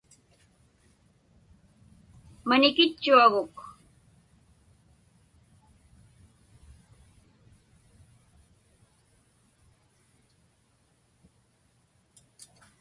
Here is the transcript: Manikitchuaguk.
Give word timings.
Manikitchuaguk. 2.47 3.57